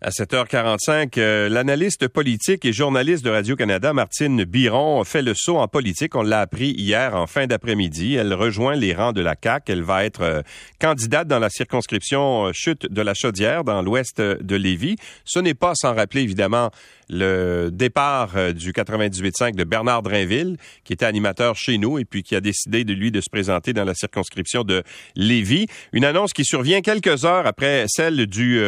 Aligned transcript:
À 0.00 0.10
7h45, 0.10 1.18
euh, 1.18 1.48
l'analyste 1.48 2.08
politique 2.08 2.64
et 2.64 2.72
journaliste 2.72 3.24
de 3.24 3.30
Radio-Canada, 3.30 3.92
Martine 3.92 4.42
Biron, 4.42 5.02
fait 5.04 5.22
le 5.22 5.34
saut 5.34 5.58
en 5.58 5.68
politique. 5.68 6.16
On 6.16 6.22
l'a 6.22 6.40
appris 6.40 6.70
hier 6.70 7.14
en 7.14 7.28
fin 7.28 7.46
d'après-midi. 7.46 8.16
Elle 8.16 8.34
rejoint 8.34 8.74
les 8.74 8.92
rangs 8.92 9.12
de 9.12 9.20
la 9.20 9.36
CAQ. 9.40 9.70
Elle 9.70 9.82
va 9.82 10.04
être 10.04 10.22
euh, 10.22 10.42
candidate 10.80 11.28
dans 11.28 11.38
la 11.38 11.48
circonscription 11.48 12.46
euh, 12.46 12.52
Chute 12.52 12.92
de 12.92 13.02
la 13.02 13.14
Chaudière 13.14 13.62
dans 13.62 13.82
l'ouest 13.82 14.20
de 14.20 14.56
Lévis. 14.56 14.96
Ce 15.24 15.38
n'est 15.38 15.54
pas 15.54 15.74
sans 15.76 15.94
rappeler 15.94 16.22
évidemment 16.22 16.72
le 17.08 17.70
départ 17.72 18.32
du 18.54 18.72
98.5 18.72 19.54
de 19.54 19.64
Bernard 19.64 20.02
Drainville, 20.02 20.56
qui 20.84 20.92
était 20.92 21.04
animateur 21.04 21.56
chez 21.56 21.78
nous 21.78 21.98
et 21.98 22.04
puis 22.04 22.22
qui 22.22 22.36
a 22.36 22.40
décidé 22.40 22.84
de 22.84 22.92
lui 22.92 23.10
de 23.10 23.20
se 23.20 23.30
présenter 23.30 23.72
dans 23.72 23.84
la 23.84 23.94
circonscription 23.94 24.64
de 24.64 24.82
Lévis. 25.16 25.66
Une 25.92 26.04
annonce 26.04 26.32
qui 26.32 26.44
survient 26.44 26.80
quelques 26.80 27.24
heures 27.24 27.46
après 27.46 27.84
celle 27.88 28.26
du 28.26 28.60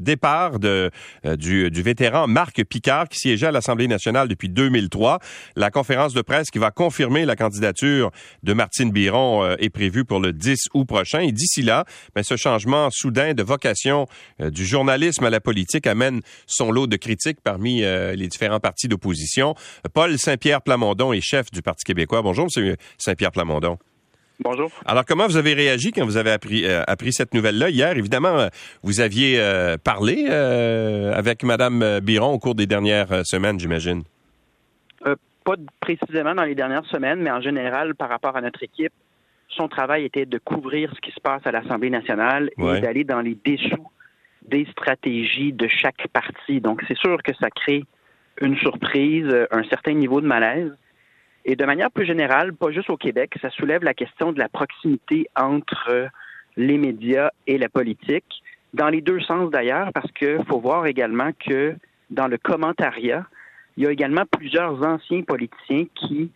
départ 0.00 0.58
de 0.58 0.90
euh, 1.24 1.36
du, 1.36 1.82
vétéran 1.82 2.26
Marc 2.26 2.62
Picard 2.64 3.08
qui 3.08 3.18
siégeait 3.18 3.48
à 3.48 3.52
l'Assemblée 3.52 3.88
nationale 3.88 4.28
depuis 4.28 4.48
2003. 4.48 5.18
La 5.56 5.70
conférence 5.70 6.14
de 6.14 6.22
presse 6.22 6.50
qui 6.50 6.58
va 6.58 6.70
confirmer 6.70 7.24
la 7.24 7.36
candidature 7.36 8.10
de 8.42 8.52
Martine 8.52 8.90
Biron 8.90 9.42
euh, 9.42 9.56
est 9.58 9.70
prévue 9.70 10.04
pour 10.04 10.20
le 10.20 10.32
10 10.32 10.68
août 10.74 10.84
prochain. 10.84 11.20
Et 11.20 11.32
d'ici 11.32 11.62
là, 11.62 11.84
ben, 12.14 12.22
ce 12.22 12.36
changement 12.36 12.88
soudain 12.90 13.34
de 13.34 13.42
vocation 13.42 14.06
euh, 14.40 14.50
du 14.50 14.64
journalisme 14.64 15.24
à 15.24 15.30
la 15.30 15.40
politique 15.40 15.86
amène 15.86 16.20
son 16.46 16.70
lot 16.70 16.86
de 16.86 16.96
critiques 16.96 17.40
parmi 17.42 17.81
les 17.82 18.28
différents 18.28 18.60
partis 18.60 18.88
d'opposition. 18.88 19.54
Paul 19.92 20.18
Saint-Pierre 20.18 20.62
Plamondon 20.62 21.12
est 21.12 21.20
chef 21.20 21.50
du 21.50 21.62
Parti 21.62 21.84
québécois. 21.84 22.22
Bonjour, 22.22 22.48
M. 22.56 22.76
Saint-Pierre 22.98 23.32
Plamondon. 23.32 23.78
Bonjour. 24.40 24.70
Alors, 24.86 25.04
comment 25.04 25.26
vous 25.26 25.36
avez 25.36 25.54
réagi 25.54 25.92
quand 25.92 26.04
vous 26.04 26.16
avez 26.16 26.32
appris, 26.32 26.64
euh, 26.64 26.82
appris 26.86 27.12
cette 27.12 27.32
nouvelle-là 27.34 27.70
hier? 27.70 27.96
Évidemment, 27.96 28.38
euh, 28.38 28.48
vous 28.82 29.00
aviez 29.00 29.38
euh, 29.38 29.76
parlé 29.76 30.26
avec 30.26 31.44
Mme 31.44 32.00
Biron 32.00 32.32
au 32.32 32.38
cours 32.38 32.54
des 32.54 32.66
dernières 32.66 33.24
semaines, 33.24 33.60
j'imagine. 33.60 34.02
pas 35.44 35.54
précisément 35.80 36.34
dans 36.34 36.44
les 36.44 36.54
dernières 36.54 36.86
semaines, 36.86 37.20
mais 37.20 37.30
en 37.30 37.40
général, 37.40 37.94
par 37.94 38.08
rapport 38.08 38.36
à 38.36 38.40
notre 38.40 38.62
équipe, 38.62 38.92
son 39.48 39.68
travail 39.68 40.04
était 40.04 40.26
de 40.26 40.38
couvrir 40.38 40.92
ce 40.94 41.00
qui 41.00 41.12
se 41.12 41.20
passe 41.20 41.42
à 41.44 41.52
l'Assemblée 41.52 41.90
nationale 41.90 42.50
et 42.58 42.80
d'aller 42.80 43.04
dans 43.04 43.20
les 43.20 43.36
dessous 43.44 43.86
des 44.48 44.66
stratégies 44.70 45.52
de 45.52 45.68
chaque 45.68 46.06
parti. 46.08 46.60
Donc, 46.60 46.82
c'est 46.88 46.96
sûr 46.96 47.22
que 47.22 47.32
ça 47.40 47.50
crée 47.50 47.84
une 48.40 48.56
surprise, 48.56 49.28
un 49.50 49.62
certain 49.64 49.92
niveau 49.92 50.20
de 50.20 50.26
malaise. 50.26 50.72
Et 51.44 51.56
de 51.56 51.64
manière 51.64 51.90
plus 51.90 52.06
générale, 52.06 52.52
pas 52.54 52.70
juste 52.70 52.90
au 52.90 52.96
Québec, 52.96 53.34
ça 53.40 53.50
soulève 53.50 53.82
la 53.82 53.94
question 53.94 54.32
de 54.32 54.38
la 54.38 54.48
proximité 54.48 55.26
entre 55.36 56.08
les 56.56 56.78
médias 56.78 57.30
et 57.46 57.58
la 57.58 57.68
politique, 57.68 58.42
dans 58.74 58.88
les 58.88 59.00
deux 59.00 59.20
sens 59.20 59.50
d'ailleurs, 59.50 59.90
parce 59.92 60.10
qu'il 60.12 60.44
faut 60.48 60.60
voir 60.60 60.86
également 60.86 61.30
que 61.32 61.74
dans 62.10 62.28
le 62.28 62.38
commentariat, 62.38 63.26
il 63.76 63.84
y 63.84 63.86
a 63.86 63.90
également 63.90 64.24
plusieurs 64.30 64.82
anciens 64.82 65.22
politiciens 65.22 65.86
qui 65.94 66.30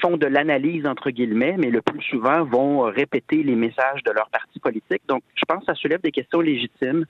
font 0.00 0.16
de 0.16 0.26
l'analyse, 0.26 0.86
entre 0.86 1.10
guillemets, 1.10 1.56
mais 1.58 1.70
le 1.70 1.82
plus 1.82 2.02
souvent 2.02 2.44
vont 2.44 2.82
répéter 2.82 3.42
les 3.42 3.56
messages 3.56 4.02
de 4.04 4.12
leur 4.12 4.28
parti 4.30 4.58
politique. 4.60 5.02
Donc, 5.08 5.22
je 5.34 5.44
pense 5.46 5.60
que 5.60 5.66
ça 5.66 5.74
soulève 5.74 6.00
des 6.00 6.12
questions 6.12 6.40
légitimes 6.40 7.04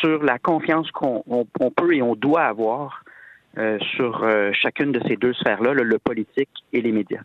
sur 0.00 0.22
la 0.22 0.38
confiance 0.38 0.90
qu'on 0.90 1.22
peut 1.76 1.94
et 1.94 2.02
on 2.02 2.14
doit 2.14 2.42
avoir 2.42 3.04
euh, 3.58 3.78
sur 3.96 4.22
euh, 4.22 4.50
chacune 4.52 4.92
de 4.92 5.00
ces 5.08 5.16
deux 5.16 5.32
sphères-là, 5.32 5.72
le, 5.72 5.98
politique 5.98 6.50
et 6.74 6.82
les 6.82 6.92
médias. 6.92 7.22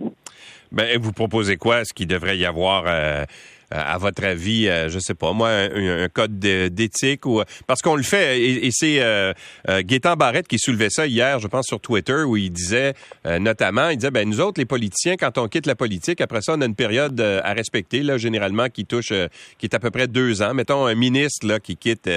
Ben, 0.71 0.97
vous 0.97 1.11
proposez 1.11 1.57
quoi? 1.57 1.81
Est-ce 1.81 1.93
qu'il 1.93 2.07
devrait 2.07 2.37
y 2.37 2.45
avoir 2.45 2.85
euh, 2.87 3.25
à 3.71 3.97
votre 3.97 4.23
avis, 4.23 4.67
euh, 4.67 4.89
je 4.89 4.99
sais 4.99 5.13
pas 5.13 5.31
moi, 5.33 5.49
un, 5.49 6.09
code 6.09 6.39
d'éthique 6.39 7.25
ou 7.25 7.41
parce 7.67 7.81
qu'on 7.81 7.95
le 7.95 8.03
fait 8.03 8.41
et, 8.41 8.69
c'est 8.71 9.01
euh, 9.01 9.33
euh, 9.69 10.15
Barrette 10.17 10.47
qui 10.47 10.59
soulevait 10.59 10.89
ça 10.89 11.07
hier, 11.07 11.39
je 11.39 11.47
pense 11.47 11.65
sur 11.67 11.79
Twitter 11.79 12.23
où 12.23 12.35
il 12.35 12.51
disait 12.51 12.93
notamment, 13.25 13.89
il 13.89 13.97
disait 13.97 14.11
ben 14.11 14.27
nous 14.27 14.41
autres 14.41 14.59
les 14.59 14.65
politiciens 14.65 15.15
quand 15.15 15.37
on 15.37 15.47
quitte 15.47 15.65
la 15.65 15.75
politique 15.75 16.21
après 16.21 16.41
ça 16.41 16.53
on 16.57 16.61
a 16.61 16.65
une 16.65 16.75
période 16.75 17.19
à 17.21 17.53
respecter 17.53 18.03
là 18.03 18.17
généralement 18.17 18.67
qui 18.67 18.85
touche 18.85 19.13
qui 19.57 19.65
est 19.65 19.73
à 19.73 19.79
peu 19.79 19.91
près 19.91 20.07
deux 20.07 20.41
ans. 20.41 20.53
Mettons 20.53 20.85
un 20.85 20.95
ministre 20.95 21.47
là 21.47 21.59
qui 21.59 21.77
quitte 21.77 22.09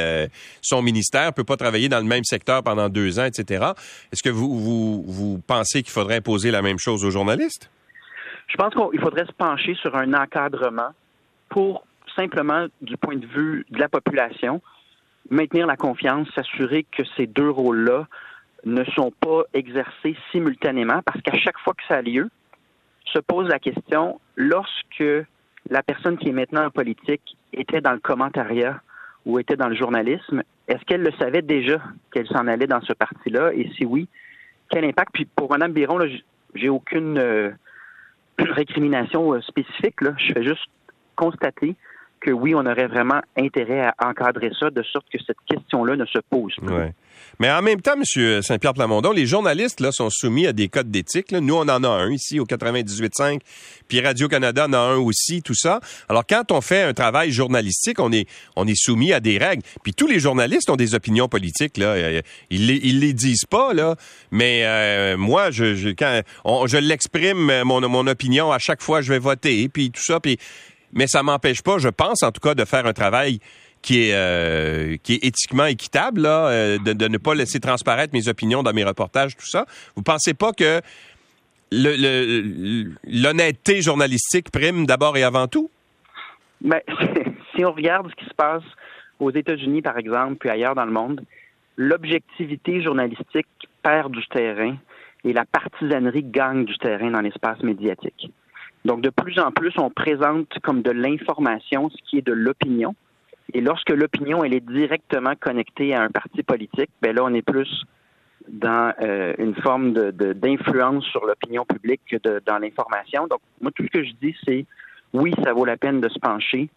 son 0.60 0.82
ministère 0.82 1.32
peut 1.32 1.44
pas 1.44 1.56
travailler 1.56 1.88
dans 1.88 1.98
le 1.98 2.04
même 2.04 2.25
secteur 2.25 2.62
pendant 2.62 2.88
deux 2.88 3.19
ans, 3.19 3.25
etc. 3.25 3.66
Est-ce 4.12 4.22
que 4.22 4.31
vous, 4.31 5.04
vous 5.06 5.41
pensez 5.47 5.82
qu'il 5.82 5.92
faudrait 5.92 6.16
imposer 6.16 6.50
la 6.50 6.62
même 6.62 6.78
chose 6.78 7.04
aux 7.04 7.10
journalistes? 7.10 7.71
Je 8.48 8.56
pense 8.56 8.75
qu'il 8.75 9.00
faudrait 9.00 9.26
se 9.26 9.32
pencher 9.32 9.75
sur 9.75 9.94
un 9.97 10.12
encadrement 10.15 10.91
pour 11.54 11.87
simplement, 12.16 12.66
du 12.82 12.97
point 12.97 13.15
de 13.15 13.26
vue 13.26 13.65
de 13.70 13.78
la 13.78 13.88
population, 13.88 14.60
maintenir 15.31 15.69
la 15.69 15.76
confiance, 15.76 16.26
s'assurer 16.34 16.84
que 16.91 17.04
ces 17.16 17.28
deux 17.28 17.48
rôles-là 17.48 18.09
ne 18.65 18.82
sont 18.97 19.12
pas 19.12 19.42
exercés 19.53 20.16
simultanément, 20.32 21.00
parce 21.03 21.20
qu'à 21.22 21.38
chaque 21.38 21.59
fois 21.60 21.75
que 21.75 21.84
ça 21.87 21.98
a 21.98 22.03
lieu, 22.03 22.28
se 23.04 23.20
pose 23.20 23.47
la 23.47 23.60
question, 23.60 24.20
lorsque 24.34 25.04
la 25.70 25.82
personne 25.84 26.19
qui 26.19 26.31
est 26.31 26.32
maintenant 26.32 26.66
en 26.66 26.70
politique 26.70 27.37
était 27.53 27.81
dans 27.81 27.92
le 27.92 28.00
commentariat 28.00 28.81
ou 29.25 29.38
était 29.38 29.56
dans 29.56 29.69
le 29.69 29.76
journalisme, 29.76 30.42
est-ce 30.66 30.84
qu'elle 30.86 31.03
le 31.03 31.12
savait 31.21 31.42
déjà 31.42 31.81
qu'elle 32.12 32.26
s'en 32.26 32.48
allait 32.48 32.66
dans 32.66 32.81
ce 32.81 32.94
parti-là? 32.94 33.53
Et 33.54 33.71
si 33.76 33.84
oui, 33.84 34.09
quel 34.71 34.84
impact? 34.84 35.10
Puis 35.12 35.26
pour 35.36 35.53
Mme 35.53 35.72
Biron, 35.72 36.00
j'ai 36.56 36.69
aucune 36.69 37.16
euh, 37.19 37.53
récrimination 38.41 39.34
euh, 39.34 39.41
spécifique. 39.42 40.00
Là. 40.00 40.15
Je 40.19 40.32
fais 40.32 40.42
juste 40.42 40.69
constater 41.14 41.75
que 42.25 42.30
oui, 42.30 42.54
on 42.54 42.64
aurait 42.66 42.86
vraiment 42.86 43.20
intérêt 43.36 43.82
à 43.82 44.08
encadrer 44.08 44.50
ça 44.58 44.70
de 44.70 44.82
sorte 44.82 45.06
que 45.12 45.19
cette 45.25 45.36
question-là 45.47 45.97
ne 45.97 46.06
se 46.06 46.19
pose 46.30 46.54
plus. 46.56 46.92
Mais 47.41 47.50
en 47.50 47.62
même 47.62 47.80
temps, 47.80 47.94
M. 47.97 48.42
Saint-Pierre 48.42 48.75
Plamondon, 48.75 49.12
les 49.12 49.26
journalistes 49.26 49.80
là, 49.80 49.91
sont 49.92 50.08
soumis 50.10 50.47
à 50.47 50.53
des 50.53 50.69
codes 50.69 50.91
d'éthique. 50.91 51.32
Nous, 51.32 51.54
on 51.54 51.69
en 51.69 51.82
a 51.82 51.88
un 51.88 52.10
ici 52.10 52.38
au 52.38 52.44
98.5, 52.44 53.41
puis 53.88 54.00
Radio-Canada 54.00 54.66
en 54.66 54.72
a 54.72 54.78
un 54.78 54.97
aussi, 54.97 55.42
tout 55.42 55.54
ça. 55.54 55.80
Alors, 56.08 56.24
quand 56.26 56.53
on 56.53 56.60
fait 56.60 56.82
un 56.82 56.94
travail 56.94 57.30
journalistique, 57.32 57.98
on 58.00 58.12
est, 58.12 58.28
on 58.56 58.66
est 58.66 58.76
soumis 58.76 59.12
à 59.12 59.20
des 59.20 59.38
règles. 59.38 59.62
Puis 59.82 59.92
tous 59.94 60.06
les 60.06 60.20
journalistes 60.20 60.70
ont 60.70 60.76
des 60.76 60.94
opinions 60.94 61.28
politiques. 61.28 61.76
Là. 61.76 61.88
Euh, 61.94 62.22
ils 62.50 62.66
les, 62.66 62.78
les 62.78 63.12
disent 63.12 63.47
pas, 63.47 63.74
là. 63.74 63.97
mais 64.30 64.62
euh, 64.64 65.16
moi, 65.16 65.50
je, 65.50 65.74
je, 65.74 66.78
l'exprime, 66.78 67.62
mon, 67.64 67.80
mon 67.88 68.06
opinion, 68.06 68.53
à 68.53 68.58
chaque 68.58 68.82
fois, 68.82 69.00
je 69.00 69.12
vais 69.12 69.19
voter, 69.19 69.69
puis 69.69 69.91
tout 69.91 70.03
ça. 70.03 70.20
Puis 70.20 70.38
mais 70.94 71.06
ça 71.06 71.22
m'empêche 71.22 71.62
pas, 71.62 71.78
je 71.78 71.88
pense 71.88 72.22
en 72.22 72.32
tout 72.32 72.41
cas, 72.41 72.55
de 72.55 72.65
faire 72.65 72.87
un 72.87 72.93
travail 72.93 73.41
qui 73.82 74.09
est, 74.09 74.15
euh, 74.15 74.97
qui 75.03 75.15
est 75.15 75.25
éthiquement 75.25 75.66
équitable, 75.66 76.22
là, 76.22 76.49
euh, 76.49 76.78
de, 76.78 77.06
ne 77.06 77.19
pas 77.19 77.34
laisser 77.34 77.60
transparaître 77.60 78.15
mes 78.15 78.28
opinions 78.28 78.62
dans 78.62 78.72
mes 78.72 78.84
reportages, 78.84 79.37
tout 79.37 79.47
ça. 79.47 79.66
Vous 79.94 80.03
pensez 80.03 80.33
pas 80.33 80.53
que 80.53 80.81
l'honnêteté 81.71 83.83
journalistique 83.83 84.50
prime 84.50 84.87
d'abord 84.87 85.19
et 85.19 85.22
avant 85.22 85.49
tout? 85.49 85.71
Ben, 86.62 86.81
si 87.54 87.65
on 87.65 87.72
regarde 87.72 88.10
ce 88.10 88.15
qui 88.15 88.25
se 88.25 88.34
passe 88.34 88.62
aux 89.21 89.31
États-Unis, 89.31 89.83
par 89.83 89.99
exemple, 89.99 90.37
puis 90.37 90.49
ailleurs 90.49 90.75
dans 90.75 90.87
le 90.87 90.93
monde, 90.93 91.22
l'objectivité 91.77 92.83
journalistique 92.83 93.47
perd 93.83 94.12
du 94.12 94.27
terrain 94.28 94.77
et 95.25 95.34
la 95.34 95.44
partisanerie 95.44 96.22
gagne 96.22 96.65
du 96.65 96.78
terrain 96.78 97.10
dans 97.10 97.21
l'espace 97.21 97.60
médiatique. 97.62 98.31
Donc, 98.84 99.00
de 99.00 99.11
plus 99.11 99.39
en 99.39 99.50
plus, 99.50 99.72
on 99.78 99.91
présente 99.91 100.59
comme 100.62 100.83
de 100.83 100.91
l'information 100.91 101.89
ce 101.91 101.97
qui 102.09 102.19
est 102.19 102.27
de 102.27 102.33
l'opinion. 102.33 102.95
Et 103.53 103.61
lorsque 103.61 103.91
l'opinion, 103.91 104.45
elle 104.45 104.55
est 104.55 104.67
directement 104.67 105.34
connectée 105.39 105.95
à 105.95 106.03
un 106.03 106.11
parti 106.11 106.43
politique, 106.43 106.91
ben 107.00 107.15
là, 107.15 107.22
on 107.25 107.33
est 107.34 107.43
plus 107.43 107.84
dans 108.49 108.93
euh, 109.00 109.33
une 109.39 109.55
forme 109.55 109.93
d'influence 109.93 111.05
sur 111.06 111.25
l'opinion 111.25 111.65
publique 111.65 112.03
que 112.11 112.17
de, 112.17 112.43
dans 112.45 112.59
l'information. 112.59 113.27
Donc, 113.27 113.41
moi, 113.61 113.71
tout 113.75 113.84
ce 113.84 113.89
que 113.89 114.05
je 114.05 114.12
dis, 114.21 114.37
c'est 114.45 114.67
oui, 115.12 115.33
ça 115.43 115.53
vaut 115.53 115.65
la 115.65 115.77
peine 115.77 116.01
de 116.01 116.09
se 116.09 116.19
pencher 116.19 116.69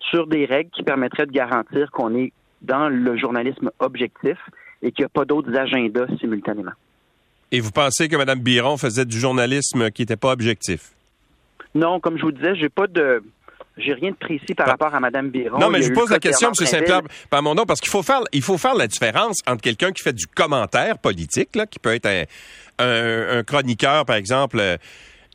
sur 0.00 0.26
des 0.26 0.44
règles 0.44 0.70
qui 0.70 0.82
permettraient 0.82 1.26
de 1.26 1.32
garantir 1.32 1.90
qu'on 1.92 2.14
est 2.14 2.32
dans 2.60 2.88
le 2.88 3.16
journalisme 3.16 3.70
objectif 3.78 4.36
et 4.82 4.92
qu'il 4.92 5.02
n'y 5.02 5.06
a 5.06 5.08
pas 5.08 5.24
d'autres 5.24 5.56
agendas 5.56 6.06
simultanément. 6.18 6.72
Et 7.52 7.60
vous 7.60 7.70
pensez 7.70 8.08
que 8.08 8.16
Mme 8.16 8.40
Biron 8.40 8.76
faisait 8.76 9.04
du 9.04 9.18
journalisme 9.18 9.90
qui 9.90 10.02
n'était 10.02 10.16
pas 10.16 10.32
objectif? 10.32 10.90
Non, 11.74 12.00
comme 12.00 12.18
je 12.18 12.22
vous 12.22 12.32
disais, 12.32 12.54
j'ai 12.54 12.68
pas 12.68 12.86
de 12.86 13.22
j'ai 13.76 13.92
rien 13.92 14.10
de 14.10 14.16
précis 14.16 14.54
par 14.54 14.68
rapport 14.68 14.94
à 14.94 15.00
Mme 15.00 15.30
Biron. 15.30 15.58
Non, 15.58 15.68
mais 15.68 15.82
je 15.82 15.92
pose 15.92 16.10
la 16.10 16.20
question, 16.20 16.48
M. 16.48 16.54
Saint-Pierre, 16.54 17.02
par 17.28 17.42
mon 17.42 17.54
nom, 17.54 17.64
parce 17.66 17.80
qu'il 17.80 17.90
faut 17.90 18.02
faire, 18.02 18.20
il 18.32 18.42
faut 18.42 18.58
faire 18.58 18.74
la 18.74 18.86
différence 18.86 19.40
entre 19.46 19.62
quelqu'un 19.62 19.90
qui 19.90 20.02
fait 20.02 20.12
du 20.12 20.26
commentaire 20.26 20.98
politique, 20.98 21.56
là, 21.56 21.66
qui 21.66 21.78
peut 21.78 21.94
être 21.94 22.08
un, 22.78 23.42
chroniqueur, 23.42 24.04
par 24.04 24.16
exemple, 24.16 24.58
euh, 24.60 24.76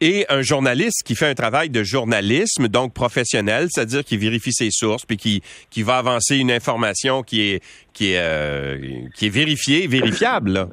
et 0.02 0.26
un 0.30 0.42
journaliste 0.42 1.04
qui 1.06 1.16
fait 1.16 1.26
un 1.26 1.34
travail 1.34 1.70
de 1.70 1.84
journalisme, 1.84 2.70
donc 2.70 2.94
professionnel, 2.94 3.68
c'est-à-dire 3.70 4.06
qui 4.06 4.16
vérifie 4.16 4.54
ses 4.54 4.72
sources, 4.72 5.06
puis 5.06 5.18
qui, 5.18 5.42
qui 5.70 5.84
va 5.84 5.98
avancer 5.98 6.38
une 6.38 6.52
information 6.52 7.24
qui 7.24 7.42
est, 7.42 7.64
qui 7.92 8.14
est, 8.14 8.20
euh, 8.20 8.78
qui 9.16 9.26
est 9.26 9.30
vérifiée, 9.30 9.88
vérifiable. 9.88 10.70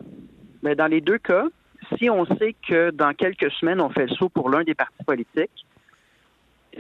Mais 0.63 0.77
dans 0.77 0.87
les 0.87 1.01
deux 1.01 1.19
cas, 1.19 1.47
si 1.99 2.11
on 2.11 2.25
sait 2.27 2.55
que 2.67 2.91
dans 2.91 3.13
quelques 3.15 3.51
semaines, 3.53 3.81
on 3.81 3.91
fait 3.91 4.07
le 4.07 4.15
saut 4.15 4.29
pour 4.29 4.51
l'un 4.51 4.65
des 4.65 4.75
partis 4.75 5.05
politiques, 5.05 5.67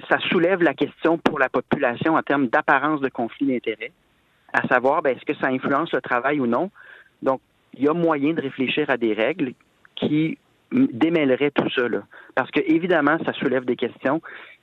ça 0.08 0.18
soulève 0.30 0.62
la 0.62 0.74
question 0.74 1.18
pour 1.18 1.38
la 1.38 1.48
population 1.48 2.14
en 2.14 2.22
termes 2.22 2.48
d'apparence 2.48 3.00
de 3.00 3.08
conflit 3.08 3.46
d'intérêts. 3.46 3.92
à 4.52 4.66
savoir 4.68 5.02
ben, 5.02 5.16
est-ce 5.16 5.24
que 5.24 5.38
ça 5.38 5.48
influence 5.48 5.92
le 5.92 6.00
travail 6.00 6.40
ou 6.40 6.46
non. 6.46 6.70
Donc, 7.22 7.40
il 7.74 7.84
y 7.84 7.88
a 7.88 7.94
moyen 7.94 8.32
de 8.32 8.40
réfléchir 8.40 8.88
à 8.88 8.96
des 8.96 9.12
règles 9.12 9.52
qui 9.96 10.38
démêleraient 10.72 11.50
tout 11.50 11.68
ça. 11.70 11.82
Parce 12.34 12.50
que, 12.50 12.60
évidemment, 12.60 13.18
ça 13.24 13.32
soulève 13.32 13.64
des 13.64 13.76
questions, 13.76 14.20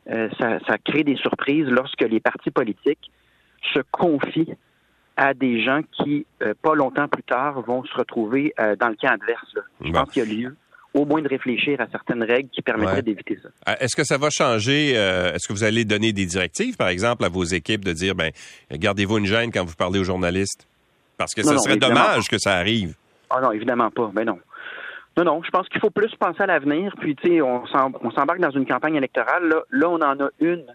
euh, 0.09 0.29
ça, 0.39 0.59
ça 0.67 0.77
crée 0.77 1.03
des 1.03 1.15
surprises 1.15 1.67
lorsque 1.67 2.01
les 2.01 2.19
partis 2.19 2.51
politiques 2.51 3.11
se 3.73 3.79
confient 3.91 4.55
à 5.15 5.33
des 5.33 5.63
gens 5.63 5.81
qui, 5.91 6.25
euh, 6.41 6.53
pas 6.61 6.75
longtemps 6.75 7.07
plus 7.07 7.23
tard, 7.23 7.61
vont 7.61 7.83
se 7.83 7.93
retrouver 7.95 8.53
euh, 8.59 8.75
dans 8.75 8.89
le 8.89 8.95
camp 8.95 9.13
adverse. 9.13 9.55
Je 9.81 9.91
pense 9.91 10.11
qu'il 10.11 10.23
y 10.23 10.25
a 10.25 10.33
lieu 10.33 10.55
au 10.93 11.05
moins 11.05 11.21
de 11.21 11.27
réfléchir 11.27 11.81
à 11.81 11.87
certaines 11.91 12.23
règles 12.23 12.49
qui 12.49 12.61
permettraient 12.61 13.01
d'éviter 13.01 13.39
ça. 13.41 13.49
Euh, 13.71 13.75
est-ce 13.79 13.95
que 13.95 14.03
ça 14.03 14.17
va 14.17 14.29
changer? 14.29 14.91
Est-ce 14.91 15.47
que 15.47 15.53
vous 15.53 15.63
allez 15.63 15.85
donner 15.85 16.13
des 16.13 16.25
directives, 16.25 16.77
par 16.77 16.89
exemple, 16.89 17.25
à 17.25 17.29
vos 17.29 17.43
équipes 17.43 17.83
de 17.83 17.93
dire, 17.93 18.13
ben, 18.13 18.31
gardez-vous 18.71 19.17
une 19.17 19.25
gêne 19.25 19.51
quand 19.51 19.65
vous 19.65 19.75
parlez 19.75 19.99
aux 19.99 20.03
journalistes? 20.03 20.67
Parce 21.17 21.33
que 21.33 21.41
ce 21.43 21.57
serait 21.57 21.77
dommage 21.77 22.27
que 22.27 22.37
ça 22.37 22.53
arrive. 22.53 22.95
Ah 23.29 23.39
non, 23.41 23.51
évidemment 23.51 23.89
pas. 23.89 24.11
Ben 24.13 24.25
non. 24.25 24.39
Non, 25.17 25.23
non, 25.23 25.43
je 25.43 25.49
pense 25.51 25.67
qu'il 25.69 25.79
faut 25.79 25.91
plus 25.91 26.13
penser 26.19 26.41
à 26.41 26.47
l'avenir. 26.47 26.93
Puis, 26.99 27.15
tu 27.15 27.29
sais, 27.29 27.41
on 27.41 27.65
s'embarque 27.67 28.39
dans 28.39 28.51
une 28.51 28.65
campagne 28.65 28.95
électorale. 28.95 29.47
Là, 29.47 29.61
là, 29.69 29.89
on 29.89 30.01
en 30.01 30.25
a 30.25 30.29
une, 30.39 30.65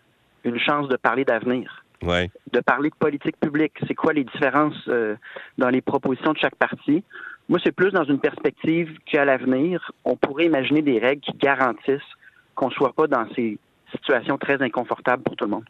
une 0.44 0.58
chance 0.60 0.88
de 0.88 0.96
parler 0.96 1.24
d'avenir 1.24 1.84
de 2.02 2.60
parler 2.60 2.90
de 2.90 2.94
politique 2.94 3.38
publique. 3.40 3.72
C'est 3.86 3.94
quoi 3.94 4.12
les 4.12 4.24
différences 4.24 4.88
euh, 4.88 5.16
dans 5.56 5.68
les 5.68 5.80
propositions 5.80 6.32
de 6.32 6.38
chaque 6.38 6.56
parti? 6.56 7.02
Moi, 7.48 7.58
c'est 7.64 7.72
plus 7.72 7.90
dans 7.92 8.04
une 8.04 8.20
perspective 8.20 8.98
qu'à 9.06 9.24
l'avenir, 9.24 9.90
on 10.04 10.16
pourrait 10.16 10.46
imaginer 10.46 10.82
des 10.82 10.98
règles 10.98 11.22
qui 11.22 11.32
garantissent 11.32 12.00
qu'on 12.54 12.68
ne 12.68 12.72
soit 12.72 12.92
pas 12.92 13.06
dans 13.06 13.26
ces 13.34 13.58
situations 13.92 14.36
très 14.36 14.60
inconfortables 14.62 15.22
pour 15.22 15.36
tout 15.36 15.44
le 15.44 15.52
monde. 15.52 15.64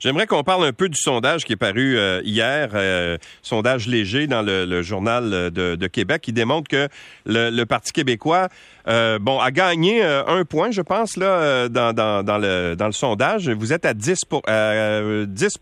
J'aimerais 0.00 0.26
qu'on 0.26 0.44
parle 0.44 0.64
un 0.64 0.72
peu 0.72 0.88
du 0.88 0.98
sondage 0.98 1.44
qui 1.44 1.52
est 1.52 1.56
paru 1.56 1.98
euh, 1.98 2.20
hier, 2.24 2.70
euh, 2.74 3.18
sondage 3.42 3.88
léger 3.88 4.26
dans 4.28 4.42
le, 4.42 4.82
journal 4.82 5.50
de, 5.50 5.86
Québec, 5.88 6.22
qui 6.22 6.32
démontre 6.32 6.68
que 6.68 6.88
le, 7.26 7.64
Parti 7.64 7.92
québécois, 7.92 8.48
euh, 8.86 9.18
bon, 9.18 9.40
a 9.40 9.50
gagné 9.50 10.02
un 10.02 10.44
point, 10.44 10.70
je 10.70 10.82
pense, 10.82 11.16
là, 11.16 11.68
dans, 11.68 11.92
dans, 11.92 12.38
le, 12.38 12.74
dans 12.76 12.86
le 12.86 12.92
sondage. 12.92 13.48
Vous 13.48 13.72
êtes 13.72 13.84
à 13.84 13.94
10 13.94 14.24
pour, 14.24 14.42
10 14.42 15.58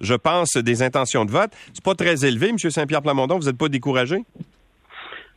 je 0.00 0.14
pense, 0.14 0.56
des 0.56 0.82
intentions 0.82 1.24
de 1.24 1.30
vote. 1.30 1.50
C'est 1.74 1.84
pas 1.84 1.94
très 1.94 2.24
élevé, 2.24 2.48
M. 2.48 2.58
Saint-Pierre 2.58 3.02
Plamondon. 3.02 3.38
Vous 3.38 3.46
n'êtes 3.46 3.58
pas 3.58 3.68
découragé? 3.68 4.24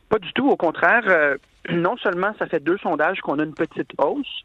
Pas 0.08 0.18
du 0.18 0.32
tout. 0.32 0.48
Au 0.48 0.56
contraire, 0.56 1.36
non 1.70 1.96
seulement 1.98 2.32
ça 2.38 2.46
fait 2.46 2.60
deux 2.60 2.78
sondages 2.78 3.20
qu'on 3.20 3.38
a 3.38 3.44
une 3.44 3.54
petite 3.54 3.90
hausse, 3.98 4.44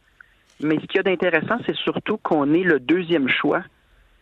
mais 0.62 0.76
ce 0.76 0.86
qu'il 0.86 0.98
y 0.98 1.00
a 1.00 1.04
d'intéressant, 1.04 1.58
c'est 1.66 1.76
surtout 1.76 2.18
qu'on 2.18 2.54
est 2.54 2.64
le 2.64 2.80
deuxième 2.80 3.30
choix 3.30 3.64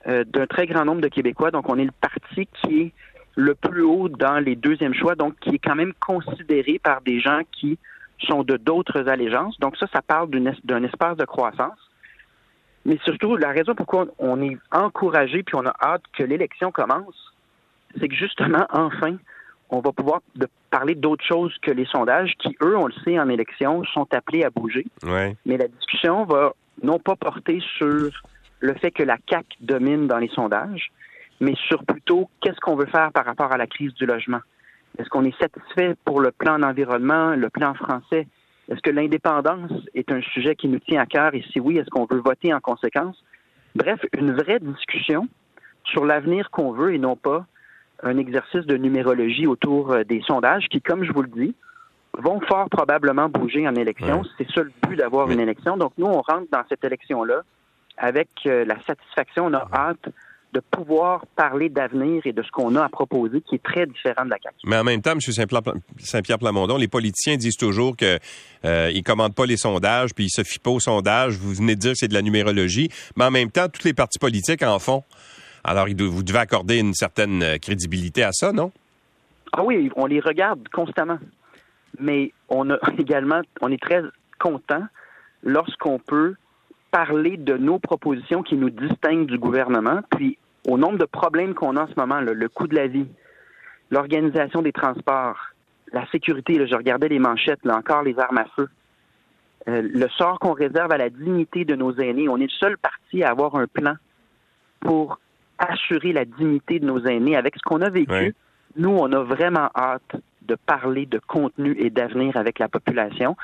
euh, 0.07 0.23
d'un 0.23 0.45
très 0.45 0.67
grand 0.67 0.85
nombre 0.85 1.01
de 1.01 1.07
Québécois. 1.07 1.51
Donc, 1.51 1.69
on 1.69 1.77
est 1.77 1.85
le 1.85 1.91
parti 1.91 2.47
qui 2.61 2.81
est 2.81 2.93
le 3.35 3.55
plus 3.55 3.81
haut 3.81 4.09
dans 4.09 4.39
les 4.39 4.55
deuxièmes 4.55 4.93
choix, 4.93 5.15
donc 5.15 5.35
qui 5.39 5.55
est 5.55 5.59
quand 5.59 5.75
même 5.75 5.93
considéré 5.99 6.79
par 6.79 7.01
des 7.01 7.19
gens 7.19 7.41
qui 7.51 7.77
sont 8.19 8.43
de 8.43 8.57
d'autres 8.57 9.09
allégeances. 9.09 9.59
Donc, 9.59 9.77
ça, 9.77 9.87
ça 9.93 10.01
parle 10.01 10.29
d'un 10.29 10.83
espace 10.83 11.17
de 11.17 11.25
croissance. 11.25 11.77
Mais 12.85 12.97
surtout, 13.03 13.35
la 13.35 13.49
raison 13.49 13.75
pourquoi 13.75 14.07
on 14.17 14.41
est 14.41 14.57
encouragé 14.71 15.43
puis 15.43 15.55
on 15.55 15.65
a 15.65 15.75
hâte 15.81 16.03
que 16.17 16.23
l'élection 16.23 16.71
commence, 16.71 17.33
c'est 17.99 18.07
que 18.07 18.15
justement, 18.15 18.65
enfin, 18.71 19.17
on 19.69 19.79
va 19.79 19.91
pouvoir 19.91 20.21
de 20.35 20.47
parler 20.69 20.95
d'autres 20.95 21.25
choses 21.25 21.55
que 21.61 21.71
les 21.71 21.85
sondages 21.85 22.33
qui, 22.39 22.55
eux, 22.61 22.77
on 22.77 22.87
le 22.87 22.93
sait, 23.03 23.19
en 23.19 23.29
élection, 23.29 23.83
sont 23.93 24.07
appelés 24.13 24.43
à 24.43 24.49
bouger. 24.49 24.85
Mais 25.45 25.57
la 25.57 25.67
discussion 25.67 26.25
va 26.25 26.53
non 26.83 26.99
pas 26.99 27.15
porter 27.15 27.59
sur 27.77 28.09
le 28.59 28.73
fait 28.75 28.91
que 28.91 29.03
la 29.03 29.17
CAC 29.17 29.45
domine 29.61 30.07
dans 30.07 30.17
les 30.17 30.29
sondages, 30.29 30.91
mais 31.39 31.53
sur 31.67 31.83
plutôt 31.83 32.29
qu'est-ce 32.41 32.59
qu'on 32.59 32.75
veut 32.75 32.87
faire 32.87 33.11
par 33.11 33.25
rapport 33.25 33.51
à 33.51 33.57
la 33.57 33.67
crise 33.67 33.93
du 33.93 34.05
logement. 34.05 34.39
Est-ce 34.97 35.09
qu'on 35.09 35.25
est 35.25 35.37
satisfait 35.39 35.95
pour 36.05 36.21
le 36.21 36.31
plan 36.31 36.57
d'environnement, 36.59 37.35
le 37.35 37.49
plan 37.49 37.73
français? 37.75 38.27
Est-ce 38.69 38.81
que 38.81 38.89
l'indépendance 38.89 39.71
est 39.93 40.11
un 40.11 40.21
sujet 40.21 40.55
qui 40.55 40.67
nous 40.67 40.79
tient 40.79 41.01
à 41.01 41.05
cœur? 41.05 41.33
Et 41.35 41.43
si 41.51 41.59
oui, 41.59 41.77
est-ce 41.77 41.89
qu'on 41.89 42.05
veut 42.05 42.19
voter 42.19 42.53
en 42.53 42.59
conséquence? 42.59 43.23
Bref, 43.75 43.99
une 44.17 44.33
vraie 44.33 44.59
discussion 44.59 45.27
sur 45.83 46.03
l'avenir 46.03 46.49
qu'on 46.49 46.71
veut 46.71 46.93
et 46.93 46.97
non 46.97 47.15
pas 47.15 47.45
un 48.03 48.17
exercice 48.17 48.65
de 48.65 48.77
numérologie 48.77 49.47
autour 49.47 49.91
euh, 49.91 50.03
des 50.03 50.21
sondages 50.21 50.65
qui, 50.69 50.81
comme 50.81 51.03
je 51.03 51.11
vous 51.11 51.23
le 51.23 51.29
dis, 51.29 51.55
vont 52.17 52.39
fort 52.41 52.69
probablement 52.69 53.29
bouger 53.29 53.67
en 53.67 53.75
élection. 53.75 54.23
C'est 54.37 54.49
ça 54.51 54.63
le 54.63 54.71
but 54.87 54.95
d'avoir 54.95 55.29
une 55.29 55.39
élection. 55.39 55.77
Donc, 55.77 55.93
nous, 55.97 56.07
on 56.07 56.21
rentre 56.21 56.47
dans 56.51 56.63
cette 56.69 56.83
élection-là 56.83 57.41
avec 57.97 58.29
euh, 58.45 58.65
la 58.65 58.75
satisfaction, 58.85 59.47
on 59.47 59.53
a 59.53 59.67
hâte 59.73 60.09
de 60.53 60.61
pouvoir 60.71 61.25
parler 61.35 61.69
d'avenir 61.69 62.25
et 62.25 62.31
de 62.31 62.41
ce 62.41 62.49
qu'on 62.51 62.75
a 62.75 62.83
à 62.83 62.89
proposer 62.89 63.41
qui 63.41 63.55
est 63.55 63.63
très 63.63 63.85
différent 63.85 64.23
de 64.23 64.29
la 64.29 64.37
CAQ. 64.41 64.55
Mais 64.65 64.77
en 64.77 64.83
même 64.83 65.01
temps, 65.01 65.11
M. 65.11 65.19
Saint-Pierre 65.99 66.39
Plamondon, 66.39 66.77
les 66.77 66.87
politiciens 66.87 67.35
disent 67.35 67.57
toujours 67.57 67.97
qu'ils 67.97 68.19
euh, 68.65 68.91
ne 68.91 69.01
commandent 69.01 69.35
pas 69.35 69.45
les 69.45 69.57
sondages, 69.57 70.13
puis 70.15 70.25
ils 70.25 70.29
se 70.29 70.43
fient 70.43 70.59
pas 70.59 70.71
aux 70.71 70.79
sondages. 70.79 71.35
Vous 71.35 71.53
venez 71.53 71.75
de 71.75 71.81
dire 71.81 71.91
que 71.91 71.97
c'est 71.97 72.07
de 72.07 72.13
la 72.13 72.21
numérologie, 72.21 72.89
mais 73.17 73.25
en 73.25 73.31
même 73.31 73.51
temps, 73.51 73.67
tous 73.67 73.83
les 73.83 73.93
partis 73.93 74.19
politiques 74.19 74.63
en 74.63 74.79
font. 74.79 75.03
Alors, 75.63 75.87
vous 75.87 76.23
devez 76.23 76.39
accorder 76.39 76.79
une 76.79 76.93
certaine 76.93 77.43
euh, 77.43 77.57
crédibilité 77.57 78.23
à 78.23 78.31
ça, 78.31 78.51
non? 78.51 78.71
Ah 79.53 79.63
oui, 79.63 79.89
on 79.95 80.05
les 80.05 80.19
regarde 80.19 80.67
constamment. 80.69 81.19
Mais 81.99 82.31
on 82.49 82.69
a 82.69 82.77
également, 82.97 83.41
est 83.69 83.81
très 83.81 84.01
content 84.39 84.83
lorsqu'on 85.43 85.99
peut 85.99 86.35
parler 86.91 87.37
de 87.37 87.57
nos 87.57 87.79
propositions 87.79 88.43
qui 88.43 88.55
nous 88.55 88.69
distinguent 88.69 89.27
du 89.27 89.37
gouvernement, 89.37 90.01
puis 90.11 90.37
au 90.67 90.77
nombre 90.77 90.97
de 90.97 91.05
problèmes 91.05 91.53
qu'on 91.53 91.75
a 91.75 91.83
en 91.83 91.87
ce 91.87 91.93
moment, 91.97 92.21
le 92.21 92.49
coût 92.49 92.67
de 92.67 92.75
la 92.75 92.87
vie, 92.87 93.07
l'organisation 93.91 94.61
des 94.61 94.71
transports, 94.71 95.37
la 95.93 96.05
sécurité, 96.11 96.65
je 96.67 96.75
regardais 96.75 97.07
les 97.07 97.19
manchettes, 97.19 97.63
là 97.63 97.77
encore 97.77 98.03
les 98.03 98.17
armes 98.19 98.37
à 98.37 98.45
feu, 98.55 98.69
euh, 99.67 99.81
le 99.81 100.07
sort 100.09 100.39
qu'on 100.39 100.53
réserve 100.53 100.91
à 100.91 100.97
la 100.97 101.09
dignité 101.09 101.65
de 101.65 101.75
nos 101.75 101.93
aînés. 101.97 102.29
On 102.29 102.37
est 102.37 102.43
le 102.43 102.49
seul 102.49 102.77
parti 102.77 103.23
à 103.23 103.31
avoir 103.31 103.55
un 103.55 103.67
plan 103.67 103.95
pour 104.79 105.19
assurer 105.57 106.13
la 106.13 106.25
dignité 106.25 106.79
de 106.79 106.85
nos 106.85 107.05
aînés. 107.05 107.35
Avec 107.35 107.55
ce 107.55 107.61
qu'on 107.61 107.81
a 107.81 107.89
vécu, 107.89 108.35
nous, 108.75 108.89
on 108.89 109.11
a 109.11 109.19
vraiment 109.23 109.69
hâte 109.75 110.15
de 110.41 110.55
parler 110.55 111.05
de 111.05 111.19
contenu 111.19 111.75
et 111.77 111.89
d'avenir 111.89 112.37
avec 112.37 112.59
la 112.59 112.69
population. 112.69 113.35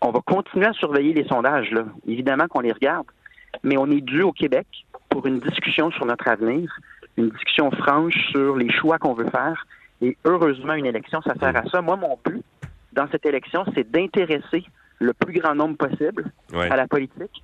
On 0.00 0.10
va 0.10 0.20
continuer 0.20 0.66
à 0.66 0.72
surveiller 0.72 1.12
les 1.12 1.24
sondages, 1.24 1.70
là. 1.72 1.84
évidemment 2.06 2.46
qu'on 2.46 2.60
les 2.60 2.72
regarde, 2.72 3.06
mais 3.62 3.76
on 3.76 3.90
est 3.90 4.00
dû 4.00 4.22
au 4.22 4.32
Québec 4.32 4.66
pour 5.08 5.26
une 5.26 5.40
discussion 5.40 5.90
sur 5.90 6.06
notre 6.06 6.28
avenir, 6.28 6.72
une 7.16 7.30
discussion 7.30 7.70
franche 7.70 8.16
sur 8.30 8.56
les 8.56 8.70
choix 8.70 8.98
qu'on 8.98 9.14
veut 9.14 9.28
faire. 9.28 9.66
Et 10.00 10.16
heureusement, 10.24 10.74
une 10.74 10.86
élection, 10.86 11.20
ça 11.22 11.34
sert 11.34 11.56
à 11.56 11.64
ça. 11.64 11.82
Moi, 11.82 11.96
mon 11.96 12.18
but 12.24 12.42
dans 12.92 13.08
cette 13.10 13.26
élection, 13.26 13.64
c'est 13.74 13.90
d'intéresser 13.90 14.64
le 14.98 15.12
plus 15.12 15.38
grand 15.40 15.54
nombre 15.54 15.76
possible 15.76 16.26
à 16.54 16.76
la 16.76 16.86
politique 16.86 17.42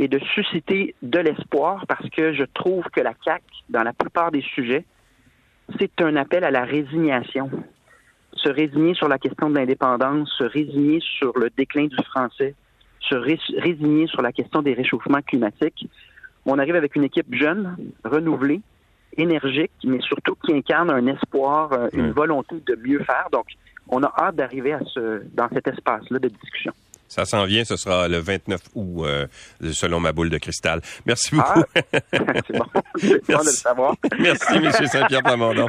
et 0.00 0.08
de 0.08 0.18
susciter 0.18 0.94
de 1.02 1.18
l'espoir 1.18 1.84
parce 1.86 2.08
que 2.08 2.32
je 2.32 2.44
trouve 2.54 2.84
que 2.84 3.00
la 3.00 3.12
CAQ, 3.22 3.44
dans 3.68 3.82
la 3.82 3.92
plupart 3.92 4.30
des 4.30 4.40
sujets, 4.40 4.86
c'est 5.78 6.00
un 6.00 6.16
appel 6.16 6.42
à 6.42 6.50
la 6.50 6.64
résignation. 6.64 7.50
Se 8.32 8.48
résigner 8.48 8.94
sur 8.94 9.08
la 9.08 9.18
question 9.18 9.50
de 9.50 9.56
l'indépendance, 9.56 10.32
se 10.38 10.44
résigner 10.44 11.00
sur 11.00 11.36
le 11.38 11.50
déclin 11.54 11.84
du 11.84 12.02
français, 12.06 12.54
se 13.00 13.14
résigner 13.14 14.06
sur 14.06 14.22
la 14.22 14.32
question 14.32 14.62
des 14.62 14.72
réchauffements 14.72 15.20
climatiques. 15.20 15.86
On 16.46 16.58
arrive 16.58 16.76
avec 16.76 16.96
une 16.96 17.04
équipe 17.04 17.34
jeune, 17.34 17.76
renouvelée, 18.02 18.62
énergique, 19.18 19.72
mais 19.84 20.00
surtout 20.00 20.34
qui 20.46 20.54
incarne 20.54 20.90
un 20.90 21.06
espoir, 21.08 21.74
euh, 21.74 21.88
une 21.92 22.12
volonté 22.12 22.56
de 22.66 22.74
mieux 22.76 23.04
faire. 23.04 23.28
Donc, 23.30 23.48
on 23.88 24.02
a 24.02 24.12
hâte 24.18 24.36
d'arriver 24.36 24.72
à 24.72 24.80
ce, 24.94 25.22
dans 25.34 25.48
cet 25.52 25.68
espace-là 25.68 26.18
de 26.18 26.28
discussion. 26.28 26.72
Ça 27.10 27.24
s'en 27.24 27.44
vient, 27.44 27.64
ce 27.64 27.76
sera 27.76 28.06
le 28.06 28.18
29 28.18 28.60
août, 28.76 29.04
euh, 29.04 29.26
selon 29.72 29.98
ma 29.98 30.12
boule 30.12 30.30
de 30.30 30.38
cristal. 30.38 30.80
Merci 31.06 31.34
beaucoup. 31.34 31.64
Ah, 31.74 31.82
c'est 32.12 32.56
bon, 32.56 32.64
c'est 33.00 33.26
bon 33.26 33.38
de 33.40 33.46
le 33.46 33.50
savoir. 33.50 33.96
Merci, 34.20 34.54
M. 34.54 34.70
Saint-Pierre 34.86 35.22
Plamondon. 35.24 35.66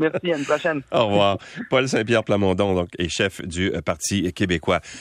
Merci, 0.00 0.32
à 0.32 0.36
une 0.38 0.44
prochaine. 0.44 0.82
Au 0.90 1.06
revoir. 1.06 1.38
Paul 1.70 1.88
Saint-Pierre 1.88 2.24
Plamondon, 2.24 2.74
donc, 2.74 2.88
est 2.98 3.08
chef 3.08 3.40
du 3.42 3.70
Parti 3.84 4.32
québécois. 4.32 4.80